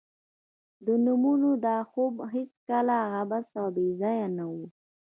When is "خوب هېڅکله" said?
1.89-2.97